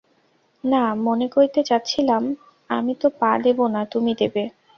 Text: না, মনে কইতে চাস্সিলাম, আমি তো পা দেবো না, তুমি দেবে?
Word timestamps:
না, 0.63 0.83
মনে 1.05 1.27
কইতে 1.27 1.61
চাস্সিলাম, 1.63 2.23
আমি 2.69 2.93
তো 2.95 3.07
পা 3.19 3.31
দেবো 3.43 3.63
না, 3.67 3.81
তুমি 3.85 4.11
দেবে? 4.21 4.43